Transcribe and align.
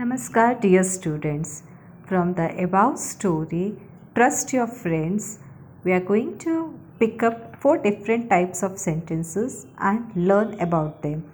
Namaskar, 0.00 0.58
dear 0.62 0.82
students. 0.82 1.62
From 2.08 2.32
the 2.32 2.46
above 2.64 2.98
story, 2.98 3.76
Trust 4.14 4.50
Your 4.54 4.66
Friends, 4.66 5.40
we 5.84 5.92
are 5.92 6.00
going 6.00 6.38
to 6.38 6.52
pick 6.98 7.22
up 7.22 7.60
four 7.60 7.76
different 7.76 8.30
types 8.30 8.62
of 8.62 8.78
sentences 8.78 9.66
and 9.78 10.10
learn 10.16 10.58
about 10.58 11.02
them. 11.02 11.30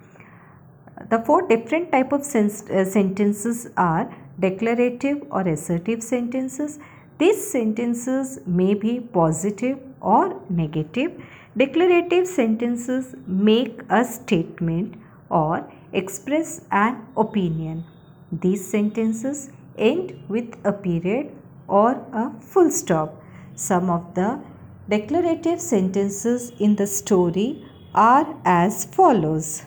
The 1.09 1.19
four 1.19 1.47
different 1.47 1.93
type 1.93 2.11
of 2.11 2.25
sens- 2.25 2.69
uh, 2.69 2.83
sentences 2.83 3.69
are 3.77 4.13
declarative 4.37 5.25
or 5.31 5.47
assertive 5.55 6.03
sentences. 6.03 6.77
These 7.19 7.49
sentences 7.49 8.39
may 8.45 8.73
be 8.73 8.99
positive 8.99 9.77
or 10.01 10.41
negative. 10.49 11.13
Declarative 11.55 12.27
sentences 12.27 13.15
make 13.25 13.83
a 13.89 14.03
statement 14.03 14.95
or 15.29 15.71
express 15.93 16.59
an 16.69 17.05
opinion. 17.15 17.85
These 18.31 18.67
sentences 18.67 19.51
end 19.77 20.13
with 20.27 20.55
a 20.65 20.73
period 20.73 21.31
or 21.67 21.91
a 22.13 22.31
full 22.41 22.69
stop. 22.71 23.21
Some 23.55 23.89
of 23.89 24.13
the 24.15 24.41
declarative 24.89 25.61
sentences 25.61 26.51
in 26.59 26.75
the 26.75 26.87
story 26.87 27.65
are 27.93 28.35
as 28.45 28.85
follows. 28.85 29.65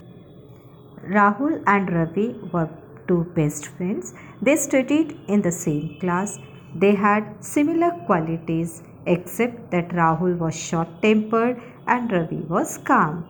Rahul 1.02 1.62
and 1.66 1.91
Ravi 1.93 2.35
were 2.52 2.69
two 3.09 3.25
best 3.35 3.66
friends. 3.66 4.15
They 4.43 4.57
studied 4.57 5.19
in 5.29 5.43
the 5.43 5.52
same 5.52 5.99
class. 6.01 6.38
They 6.74 6.95
had 6.95 7.43
similar 7.43 7.91
qualities 8.07 8.83
except 9.07 9.71
that 9.71 9.88
Rahul 9.88 10.37
was 10.38 10.55
short 10.55 10.88
tempered 11.02 11.61
and 11.87 12.13
Ravi 12.13 12.37
was 12.37 12.79
calm. 12.79 13.27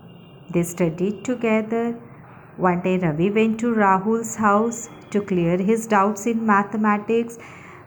They 0.53 0.65
studied 0.65 1.25
together. 1.25 1.99
One 2.61 2.83
day 2.83 2.99
Ravi 2.99 3.31
went 3.31 3.59
to 3.61 3.73
Rahul's 3.75 4.37
house 4.37 4.91
to 5.13 5.23
clear 5.23 5.57
his 5.57 5.87
doubts 5.87 6.27
in 6.27 6.45
mathematics 6.45 7.39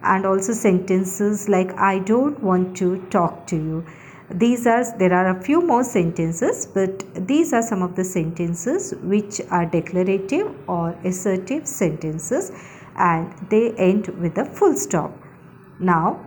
and 0.02 0.26
also 0.26 0.54
sentences 0.54 1.48
like 1.48 1.78
I 1.78 2.00
don't 2.00 2.42
want 2.42 2.76
to 2.78 2.98
talk 3.12 3.46
to 3.48 3.56
you. 3.56 3.86
These 4.32 4.66
are 4.66 4.84
there 4.98 5.14
are 5.14 5.28
a 5.38 5.40
few 5.44 5.62
more 5.62 5.84
sentences 5.84 6.66
but 6.66 7.04
these 7.28 7.54
are 7.54 7.62
some 7.62 7.84
of 7.84 7.96
the 7.96 8.04
sentences 8.04 8.96
which 9.04 9.40
are 9.52 9.68
declarative 9.68 10.52
or 10.68 10.98
assertive 11.04 11.68
sentences 11.68 12.52
and 12.96 13.32
they 13.52 13.74
end 13.74 14.08
with 14.20 14.40
a 14.40 14.46
full 14.46 14.76
stop. 14.76 15.16
Now 15.80 16.20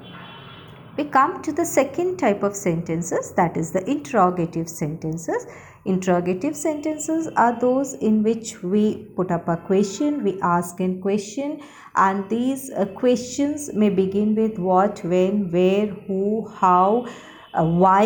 we 0.96 1.04
come 1.04 1.42
to 1.42 1.52
the 1.52 1.64
second 1.64 2.18
type 2.18 2.42
of 2.42 2.56
sentences 2.56 3.32
that 3.32 3.56
is 3.56 3.70
the 3.70 3.88
interrogative 3.90 4.68
sentences. 4.68 5.46
Interrogative 5.84 6.56
sentences 6.56 7.28
are 7.36 7.58
those 7.60 7.94
in 7.94 8.22
which 8.22 8.62
we 8.62 9.04
put 9.16 9.30
up 9.30 9.46
a 9.48 9.56
question 9.56 10.24
we 10.24 10.40
ask 10.40 10.80
a 10.80 10.94
question 10.94 11.60
and 11.94 12.28
these 12.28 12.70
uh, 12.70 12.86
questions 12.86 13.72
may 13.72 13.88
begin 13.88 14.34
with 14.34 14.58
what 14.58 14.98
when 15.04 15.50
where 15.52 15.86
who 15.86 16.48
how 16.48 17.06
uh, 17.54 17.64
why 17.64 18.04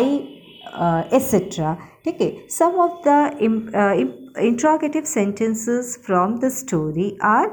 uh, 0.73 1.03
etc 1.11 1.75
okay 2.05 2.47
some 2.47 2.79
of 2.79 3.03
the 3.03 3.19
uh, 3.73 4.39
interrogative 4.39 5.07
sentences 5.07 5.97
from 5.97 6.37
the 6.37 6.51
story 6.51 7.17
are 7.19 7.51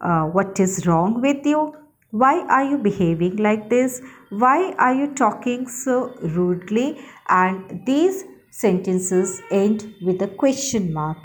uh, 0.00 0.24
what 0.24 0.60
is 0.60 0.86
wrong 0.86 1.20
with 1.20 1.46
you? 1.46 1.74
Why 2.10 2.46
are 2.48 2.64
you 2.64 2.78
behaving 2.78 3.36
like 3.36 3.70
this 3.70 4.00
why 4.38 4.72
are 4.78 4.94
you 4.94 5.14
talking 5.14 5.68
so 5.68 6.14
rudely? 6.20 7.00
And 7.28 7.86
these 7.86 8.24
sentences 8.50 9.40
end 9.50 9.94
with 10.02 10.22
a 10.22 10.28
question 10.28 10.92
mark. 10.92 11.18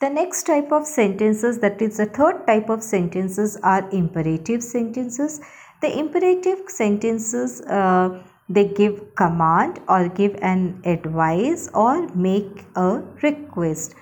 The 0.00 0.10
next 0.10 0.44
type 0.44 0.72
of 0.72 0.86
sentences 0.86 1.58
that 1.60 1.80
is 1.80 1.96
the 1.96 2.06
third 2.06 2.46
type 2.46 2.68
of 2.68 2.82
sentences 2.82 3.56
are 3.62 3.88
imperative 3.90 4.62
sentences. 4.62 5.40
The 5.80 5.96
imperative 5.96 6.62
sentences 6.68 7.60
uh, 7.62 8.22
they 8.48 8.68
give 8.68 9.14
command 9.14 9.80
or 9.88 10.08
give 10.08 10.34
an 10.42 10.82
advice 10.84 11.68
or 11.72 12.08
make 12.14 12.64
a 12.74 13.02
request 13.22 13.94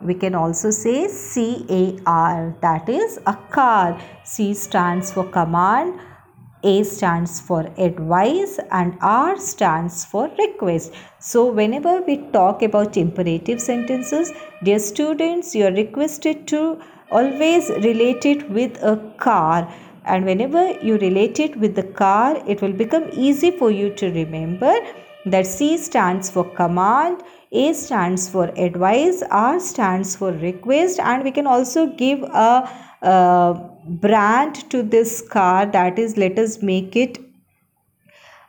we 0.00 0.14
can 0.14 0.34
also 0.34 0.70
say 0.70 1.08
car 2.06 2.56
that 2.60 2.88
is 2.88 3.18
a 3.26 3.34
car. 3.50 4.00
C 4.24 4.54
stands 4.54 5.12
for 5.12 5.24
command 5.24 6.00
a 6.64 6.82
stands 6.82 7.40
for 7.40 7.60
advice 7.78 8.58
and 8.72 8.98
R 9.00 9.38
stands 9.38 10.04
for 10.04 10.28
request. 10.38 10.92
So, 11.20 11.52
whenever 11.52 12.00
we 12.00 12.16
talk 12.32 12.62
about 12.62 12.96
imperative 12.96 13.60
sentences, 13.60 14.32
dear 14.64 14.80
students, 14.80 15.54
you 15.54 15.66
are 15.66 15.72
requested 15.72 16.48
to 16.48 16.80
always 17.12 17.68
relate 17.68 18.26
it 18.26 18.50
with 18.50 18.82
a 18.82 18.96
car. 19.18 19.72
And 20.04 20.24
whenever 20.24 20.72
you 20.80 20.96
relate 20.98 21.38
it 21.38 21.56
with 21.56 21.74
the 21.76 21.82
car 21.82 22.42
it 22.46 22.62
will 22.62 22.72
become 22.72 23.10
easy 23.12 23.50
for 23.50 23.70
you 23.70 23.90
to 23.96 24.10
remember 24.10 24.74
that 25.30 25.46
C 25.46 25.76
stands 25.78 26.30
for 26.30 26.44
command, 26.44 27.22
A 27.52 27.72
stands 27.72 28.28
for 28.28 28.46
advice, 28.56 29.22
R 29.30 29.58
stands 29.60 30.16
for 30.16 30.32
request 30.32 31.00
and 31.00 31.24
we 31.24 31.30
can 31.30 31.46
also 31.46 31.86
give 31.86 32.22
a, 32.22 32.68
brand 33.86 34.68
to 34.70 34.82
this 34.82 35.22
car. 35.22 35.64
That 35.64 35.98
is 35.98 36.16
let 36.16 36.38
us 36.38 36.62
make 36.62 36.96
it 36.96 37.18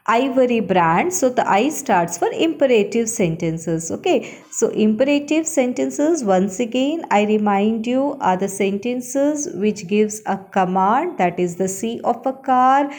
ivory 0.07 0.59
brand. 0.59 1.13
So 1.13 1.29
the 1.29 1.47
i 1.47 1.69
starts 1.69 2.17
for 2.17 2.29
imperative 2.31 3.07
sentences 3.07 3.91
okay? 3.91 4.41
So 4.51 4.69
imperative 4.69 5.45
sentences 5.47 6.23
once 6.23 6.59
again 6.59 7.05
i 7.11 7.25
remind 7.25 7.85
you 7.85 8.17
are 8.19 8.35
the 8.35 8.49
sentences 8.49 9.47
which 9.53 9.87
gives 9.87 10.21
a 10.25 10.37
command. 10.37 11.17
That 11.19 11.39
is 11.39 11.55
the 11.57 11.67
c 11.67 12.01
of 12.03 12.25
a 12.25 12.33
car 12.33 12.91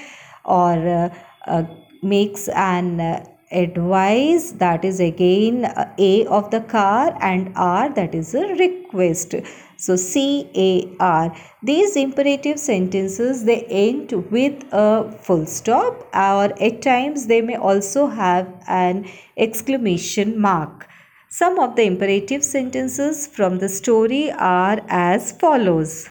or 0.45 0.89
uh, 0.89 1.15
uh, 1.47 1.65
makes 2.03 2.49
an 2.49 3.01
uh, 3.01 3.25
advice 3.51 4.53
that 4.53 4.85
is 4.85 5.01
again 5.01 5.65
uh, 5.65 5.93
a 5.99 6.25
of 6.27 6.51
the 6.51 6.61
car 6.61 7.17
and 7.21 7.53
r 7.57 7.89
that 7.95 8.15
is 8.15 8.35
a 8.35 8.47
request. 8.55 9.35
So 9.77 9.97
c 9.97 10.49
a 10.55 10.97
r. 11.01 11.35
These 11.63 11.97
imperative 11.97 12.61
sentences 12.61 13.45
they 13.45 13.63
end 13.65 14.13
with 14.31 14.63
a 14.73 15.11
full 15.23 15.47
stop 15.47 16.07
or 16.15 16.53
at 16.69 16.83
times 16.83 17.27
they 17.27 17.41
may 17.41 17.57
also 17.57 18.07
have 18.07 18.47
an 18.69 19.09
exclamation 19.37 20.39
mark. 20.39 20.87
Some 21.29 21.59
of 21.59 21.77
the 21.77 21.83
imperative 21.85 22.45
sentences 22.45 23.27
from 23.27 23.59
the 23.59 23.69
story 23.69 24.31
are 24.33 24.81
as 24.89 25.33
follows. 25.33 26.09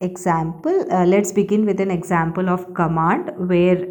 Example 0.00 0.92
uh, 0.92 1.04
let's 1.04 1.32
begin 1.32 1.64
with 1.66 1.80
an 1.80 1.90
example 1.90 2.48
of 2.48 2.72
command 2.74 3.32
where 3.48 3.86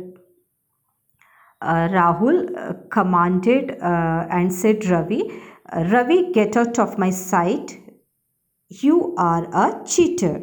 Rahul 1.62 2.56
uh, 2.58 2.74
commanded 2.90 3.72
uh, 3.82 4.28
and 4.30 4.54
said 4.54 4.86
Ravi, 4.86 5.24
Ravi, 5.74 6.32
get 6.32 6.56
out 6.56 6.80
of 6.80 6.98
my 6.98 7.10
sight. 7.10 7.80
You 8.70 9.16
are 9.18 9.48
a 9.54 9.84
cheater. 9.86 10.42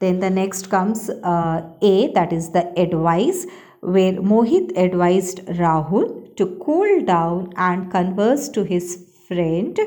Then 0.00 0.20
the 0.20 0.30
next 0.30 0.70
comes 0.70 1.10
uh, 1.10 1.74
A, 1.82 2.12
that 2.14 2.32
is 2.32 2.50
the 2.52 2.72
advice, 2.78 3.46
where 3.80 4.14
Mohit 4.14 4.76
advised 4.76 5.40
Rahul 5.46 6.34
to 6.36 6.58
cool 6.64 7.04
down 7.04 7.52
and 7.56 7.90
converse 7.90 8.48
to 8.50 8.64
his 8.64 9.06
friend 9.28 9.78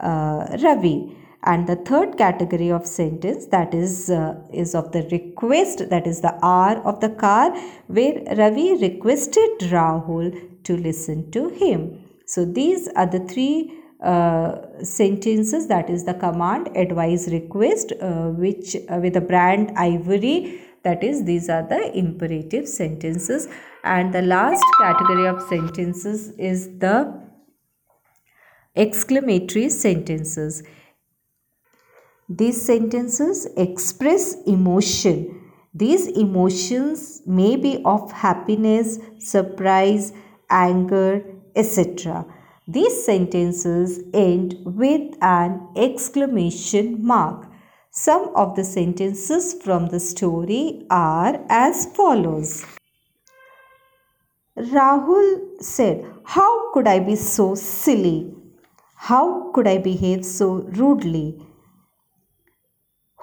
uh, 0.00 0.58
Ravi 0.62 1.16
and 1.44 1.66
the 1.66 1.76
third 1.76 2.16
category 2.16 2.70
of 2.70 2.86
sentence 2.86 3.46
that 3.46 3.74
is 3.74 4.10
uh, 4.10 4.34
is 4.52 4.74
of 4.74 4.90
the 4.92 5.02
request 5.12 5.88
that 5.90 6.06
is 6.06 6.20
the 6.20 6.34
r 6.42 6.76
of 6.90 7.00
the 7.00 7.10
car 7.24 7.50
where 7.86 8.14
ravi 8.40 8.68
requested 8.86 9.64
rahul 9.76 10.28
to 10.64 10.76
listen 10.76 11.30
to 11.30 11.48
him. 11.48 11.80
So 12.26 12.44
these 12.44 12.88
are 12.96 13.06
the 13.06 13.20
three 13.32 13.72
uh, 14.02 14.82
sentences 14.82 15.66
that 15.68 15.90
is 15.90 16.04
the 16.04 16.14
command 16.14 16.70
advice 16.76 17.28
request 17.28 17.92
uh, 18.00 18.28
which 18.44 18.76
uh, 18.76 18.98
with 19.02 19.14
the 19.14 19.20
brand 19.20 19.72
ivory 19.76 20.60
that 20.82 21.02
is 21.02 21.24
these 21.24 21.48
are 21.48 21.62
the 21.62 21.96
imperative 21.96 22.68
sentences. 22.68 23.48
And 23.84 24.14
the 24.14 24.22
last 24.22 24.64
category 24.80 25.26
of 25.26 25.42
sentences 25.42 26.30
is 26.38 26.78
the 26.78 27.22
exclamatory 28.76 29.68
sentences 29.70 30.62
these 32.36 32.60
sentences 32.60 33.46
express 33.56 34.34
emotion. 34.44 35.40
These 35.72 36.08
emotions 36.08 37.22
may 37.26 37.54
be 37.56 37.80
of 37.84 38.10
happiness, 38.10 38.98
surprise, 39.18 40.12
anger, 40.50 41.22
etc. 41.54 42.26
These 42.66 43.04
sentences 43.04 44.00
end 44.12 44.56
with 44.64 45.14
an 45.20 45.68
exclamation 45.76 47.06
mark. 47.06 47.46
Some 47.90 48.30
of 48.34 48.56
the 48.56 48.64
sentences 48.64 49.54
from 49.62 49.86
the 49.86 50.00
story 50.00 50.86
are 50.90 51.40
as 51.48 51.86
follows. 51.94 52.64
Rahul 54.56 55.62
said, 55.62 56.04
How 56.24 56.72
could 56.72 56.88
I 56.88 56.98
be 56.98 57.14
so 57.14 57.54
silly? 57.54 58.34
How 58.96 59.52
could 59.52 59.68
I 59.68 59.78
behave 59.78 60.24
so 60.24 60.62
rudely? 60.82 61.38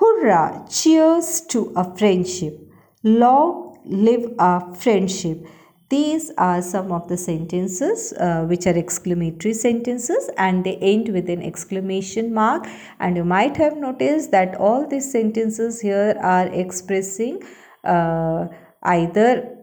Hurrah! 0.01 0.65
Cheers 0.67 1.41
to 1.49 1.71
a 1.75 1.95
friendship. 1.95 2.59
Long 3.03 3.77
live 3.85 4.33
our 4.39 4.73
friendship. 4.73 5.45
These 5.89 6.31
are 6.39 6.63
some 6.63 6.91
of 6.91 7.07
the 7.07 7.17
sentences 7.17 8.11
uh, 8.13 8.45
which 8.45 8.65
are 8.65 8.75
exclamatory 8.75 9.53
sentences 9.53 10.27
and 10.37 10.63
they 10.63 10.77
end 10.77 11.09
with 11.09 11.29
an 11.29 11.43
exclamation 11.43 12.33
mark 12.33 12.65
and 12.99 13.15
you 13.15 13.23
might 13.23 13.57
have 13.57 13.77
noticed 13.77 14.31
that 14.31 14.55
all 14.55 14.87
these 14.87 15.11
sentences 15.11 15.81
here 15.81 16.17
are 16.19 16.47
expressing 16.47 17.43
uh, 17.83 18.47
either 18.81 19.55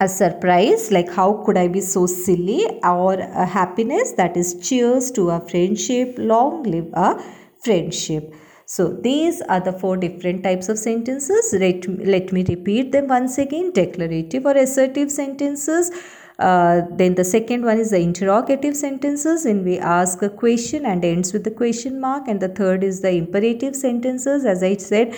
a 0.00 0.08
surprise 0.08 0.90
like 0.90 1.08
how 1.12 1.44
could 1.44 1.56
i 1.56 1.68
be 1.68 1.80
so 1.80 2.06
silly 2.06 2.66
or 2.82 3.12
a 3.14 3.46
happiness 3.46 4.12
that 4.12 4.36
is 4.36 4.54
cheers 4.68 5.12
to 5.12 5.28
a 5.30 5.38
friendship 5.48 6.14
long 6.18 6.62
live 6.64 6.88
a 6.94 7.22
friendship 7.62 8.34
so 8.72 8.88
these 8.88 9.42
are 9.42 9.60
the 9.60 9.72
four 9.80 9.98
different 9.98 10.42
types 10.44 10.70
of 10.70 10.78
sentences. 10.78 11.52
Let, 11.52 11.86
let 12.12 12.32
me 12.32 12.42
repeat 12.42 12.90
them 12.90 13.06
once 13.06 13.36
again. 13.36 13.70
Declarative 13.70 14.46
or 14.46 14.56
assertive 14.56 15.10
sentences. 15.10 15.90
Uh, 16.38 16.80
then 16.92 17.14
the 17.14 17.24
second 17.24 17.66
one 17.66 17.78
is 17.78 17.90
the 17.90 17.98
interrogative 17.98 18.74
sentences 18.74 19.44
and 19.44 19.62
we 19.62 19.78
ask 19.78 20.22
a 20.22 20.30
question 20.30 20.86
and 20.86 21.04
ends 21.04 21.34
with 21.34 21.44
the 21.44 21.50
question 21.50 22.00
mark. 22.00 22.28
And 22.28 22.40
the 22.40 22.48
third 22.48 22.82
is 22.82 23.02
the 23.02 23.10
imperative 23.10 23.76
sentences. 23.76 24.46
As 24.46 24.62
i 24.62 24.74
said 24.78 25.14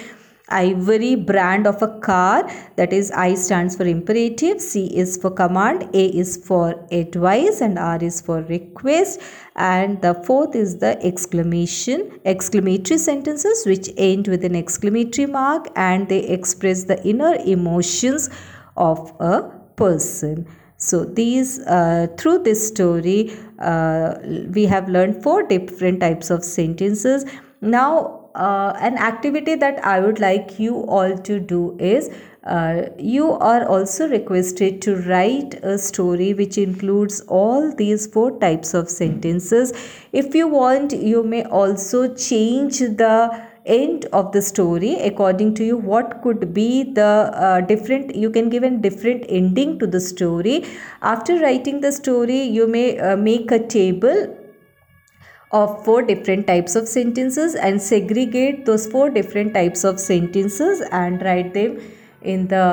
ivory 0.48 1.14
brand 1.14 1.66
of 1.66 1.80
a 1.82 1.88
car. 2.00 2.48
That 2.76 2.92
is 2.92 3.10
i 3.10 3.34
stands 3.34 3.76
for 3.76 3.84
imperative 3.84 4.60
c 4.60 4.86
is 4.96 5.16
for 5.16 5.30
command 5.30 5.88
a 5.94 6.06
is 6.06 6.36
for 6.36 6.86
advice 6.90 7.60
and 7.60 7.78
r 7.78 8.02
is 8.02 8.20
for 8.20 8.42
request. 8.42 9.20
And 9.56 10.02
the 10.02 10.14
fourth 10.14 10.54
is 10.54 10.78
the 10.78 11.02
exclamation 11.04 12.20
exclamatory 12.24 12.98
sentences 12.98 13.64
which 13.66 13.88
end 13.96 14.28
with 14.28 14.44
an 14.44 14.54
exclamatory 14.56 15.26
mark 15.26 15.68
and 15.76 16.08
they 16.08 16.24
express 16.24 16.84
the 16.84 17.02
inner 17.06 17.34
emotions 17.44 18.28
of 18.76 19.12
a 19.20 19.42
person. 19.76 20.46
So 20.76 21.04
these 21.04 21.60
uh, 21.60 22.08
through 22.18 22.42
this 22.42 22.66
story 22.66 23.32
uh, 23.60 24.16
we 24.50 24.66
have 24.66 24.88
learned 24.88 25.22
four 25.22 25.42
different 25.44 26.00
types 26.00 26.30
of 26.30 26.44
sentences. 26.44 27.24
Now 27.60 28.23
uh, 28.34 28.72
an 28.80 28.98
activity 28.98 29.54
that 29.54 29.84
I 29.84 30.00
would 30.00 30.18
like 30.18 30.58
you 30.58 30.82
all 30.86 31.16
to 31.18 31.38
do 31.38 31.76
is 31.78 32.10
uh, 32.44 32.88
you 32.98 33.32
are 33.32 33.66
also 33.66 34.08
requested 34.08 34.82
to 34.82 34.96
write 34.96 35.54
a 35.62 35.78
story 35.78 36.34
which 36.34 36.58
includes 36.58 37.20
all 37.22 37.74
these 37.74 38.06
four 38.06 38.38
types 38.38 38.74
of 38.74 38.90
sentences. 38.90 39.72
If 40.12 40.34
you 40.34 40.48
want, 40.48 40.92
you 40.92 41.22
may 41.22 41.44
also 41.44 42.14
change 42.14 42.80
the 42.80 43.46
end 43.66 44.04
of 44.12 44.32
the 44.32 44.42
story 44.42 44.94
according 44.96 45.54
to 45.54 45.64
you 45.64 45.76
what 45.76 46.20
could 46.22 46.52
be 46.52 46.82
the 46.92 47.30
uh, 47.32 47.62
different 47.62 48.14
you 48.14 48.28
can 48.28 48.50
give 48.50 48.62
a 48.62 48.68
different 48.68 49.24
ending 49.30 49.78
to 49.78 49.86
the 49.86 49.98
story 49.98 50.62
after 51.00 51.38
writing 51.40 51.80
the 51.80 51.90
story 51.90 52.42
you 52.42 52.66
may 52.66 52.98
uh, 52.98 53.16
make 53.16 53.50
a 53.50 53.66
table 53.66 54.43
of 55.58 55.84
four 55.84 56.02
different 56.02 56.46
types 56.46 56.74
of 56.74 56.88
sentences 56.88 57.54
and 57.54 57.80
segregate 57.80 58.64
those 58.66 58.86
four 58.94 59.08
different 59.10 59.54
types 59.54 59.84
of 59.84 60.00
sentences 60.00 60.80
and 61.02 61.22
write 61.22 61.54
them 61.54 61.76
in 62.22 62.48
the 62.48 62.64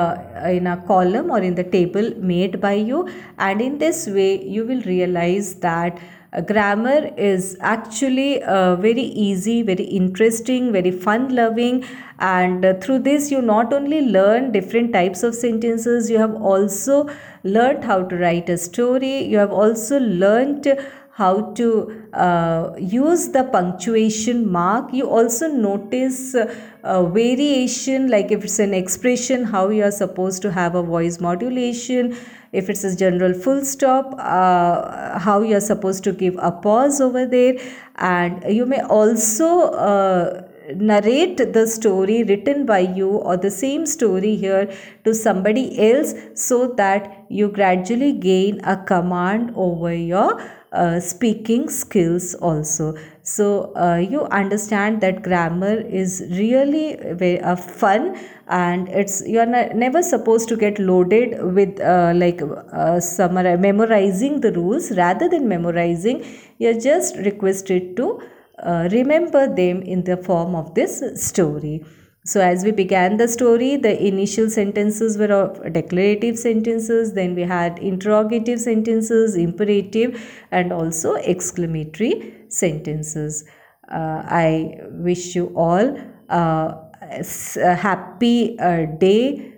in 0.50 0.66
a 0.66 0.76
column 0.88 1.30
or 1.30 1.38
in 1.50 1.54
the 1.54 1.64
table 1.76 2.10
made 2.32 2.60
by 2.60 2.72
you. 2.72 3.08
And 3.38 3.60
in 3.60 3.78
this 3.78 4.06
way 4.08 4.42
you 4.56 4.64
will 4.64 4.82
realize 4.82 5.54
that 5.66 6.00
uh, 6.32 6.40
grammar 6.40 7.10
is 7.16 7.56
actually 7.60 8.42
uh, 8.42 8.74
very 8.76 9.02
easy 9.02 9.62
very 9.62 9.84
interesting 9.84 10.72
very 10.72 10.90
fun 10.90 11.28
loving 11.36 11.84
and 12.18 12.64
uh, 12.64 12.72
through 12.80 12.98
this 12.98 13.30
you 13.30 13.42
not 13.42 13.74
only 13.74 14.00
learn 14.00 14.50
different 14.50 14.94
types 14.94 15.22
of 15.22 15.34
sentences 15.34 16.08
you 16.10 16.16
have 16.16 16.34
also 16.36 17.06
learned 17.44 17.84
how 17.84 18.02
to 18.02 18.16
write 18.16 18.48
a 18.48 18.56
story. 18.56 19.24
You 19.24 19.38
have 19.38 19.52
also 19.52 19.98
learned 19.98 20.66
how 21.14 21.52
to 21.52 22.08
uh, 22.14 22.72
use 22.78 23.28
the 23.28 23.44
punctuation 23.44 24.50
mark. 24.50 24.92
You 24.94 25.10
also 25.10 25.48
notice 25.48 26.34
uh, 26.34 27.04
variation 27.04 28.08
like 28.08 28.32
if 28.32 28.44
it's 28.44 28.58
an 28.58 28.72
expression 28.72 29.44
how 29.44 29.68
you 29.68 29.84
are 29.84 29.90
supposed 29.90 30.40
to 30.42 30.52
have 30.52 30.74
a 30.74 30.82
voice 30.82 31.20
modulation. 31.20 32.16
If 32.52 32.70
it's 32.70 32.84
a 32.84 32.96
general 32.96 33.34
full 33.34 33.64
stop 33.64 34.14
uh, 34.18 35.18
how 35.18 35.42
you 35.42 35.56
are 35.56 35.60
supposed 35.60 36.02
to 36.04 36.12
give 36.12 36.36
a 36.38 36.50
pause 36.50 37.00
over 37.00 37.26
there. 37.26 37.54
And 37.96 38.42
you 38.44 38.64
may 38.64 38.80
also 38.80 39.70
uh, 39.72 40.48
narrate 40.74 41.52
the 41.52 41.66
story 41.66 42.24
written 42.24 42.64
by 42.64 42.78
you 42.78 43.10
or 43.10 43.36
the 43.36 43.50
same 43.50 43.84
story 43.84 44.36
here 44.36 44.72
to 45.04 45.14
somebody 45.14 45.92
else 45.92 46.14
so 46.34 46.68
that 46.78 47.26
you 47.28 47.48
gradually 47.48 48.12
gain 48.12 48.60
a 48.64 48.76
command 48.82 49.52
over 49.56 49.92
your 49.92 50.40
uh, 50.72 51.00
speaking 51.00 51.68
skills 51.68 52.34
also. 52.34 52.94
So 53.22 53.74
uh, 53.76 53.96
you 53.96 54.22
understand 54.24 55.00
that 55.02 55.22
grammar 55.22 55.80
is 55.80 56.24
really 56.30 56.96
very 56.96 57.40
uh, 57.40 57.56
fun 57.56 58.18
and 58.48 58.88
it's 58.88 59.22
you're 59.26 59.46
never 59.46 60.02
supposed 60.02 60.48
to 60.48 60.56
get 60.56 60.78
loaded 60.78 61.42
with 61.54 61.80
uh, 61.80 62.12
like 62.16 62.42
uh, 62.42 62.98
summar- 62.98 63.58
memorizing 63.60 64.40
the 64.40 64.52
rules. 64.52 64.90
Rather 64.96 65.28
than 65.28 65.48
memorizing 65.48 66.24
you're 66.58 66.80
just 66.80 67.16
requested 67.16 67.96
to 67.96 68.20
uh, 68.62 68.88
remember 68.92 69.46
them 69.54 69.82
in 69.82 70.04
the 70.04 70.16
form 70.16 70.54
of 70.54 70.74
this 70.74 71.02
story 71.14 71.84
so, 72.24 72.40
as 72.40 72.64
we 72.64 72.70
began 72.70 73.16
the 73.16 73.26
story, 73.26 73.76
the 73.76 74.00
initial 74.06 74.48
sentences 74.48 75.18
were 75.18 75.32
of 75.32 75.72
declarative 75.72 76.38
sentences, 76.38 77.14
then 77.14 77.34
we 77.34 77.42
had 77.42 77.80
interrogative 77.80 78.60
sentences, 78.60 79.34
imperative, 79.34 80.22
and 80.52 80.72
also 80.72 81.14
exclamatory 81.14 82.32
sentences. 82.48 83.44
Uh, 83.90 84.22
I 84.24 84.78
wish 84.90 85.34
you 85.34 85.52
all 85.56 85.98
uh, 86.28 86.74
a 87.10 87.74
happy 87.74 88.56
uh, 88.60 88.86
day. 89.00 89.54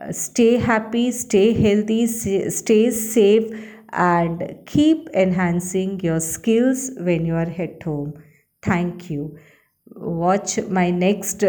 Uh, 0.00 0.10
stay 0.10 0.56
happy, 0.56 1.10
stay 1.10 1.52
healthy, 1.52 2.06
stay 2.06 2.90
safe, 2.90 3.44
and 3.92 4.56
keep 4.64 5.10
enhancing 5.12 6.00
your 6.00 6.20
skills 6.20 6.90
when 6.96 7.26
you 7.26 7.34
are 7.34 7.52
at 7.58 7.82
home. 7.82 8.14
Thank 8.62 9.10
you. 9.10 9.38
Watch 9.94 10.58
my 10.62 10.90
next. 10.90 11.44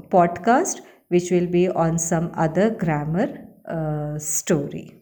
Podcast 0.00 0.80
which 1.08 1.30
will 1.30 1.46
be 1.46 1.68
on 1.68 1.98
some 1.98 2.30
other 2.34 2.70
grammar 2.70 3.48
uh, 3.66 4.18
story. 4.18 4.97